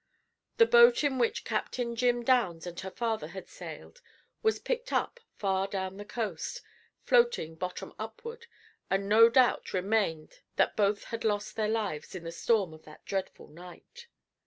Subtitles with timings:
[0.57, 4.01] The boat in which Captain Jim Downs and her father had sailed
[4.41, 6.63] was picked up far down the coast,
[7.03, 8.47] floating bottom upward,
[8.89, 13.05] and no doubt remained that both had lost their lives in the storm of that
[13.05, 14.07] dreadful night.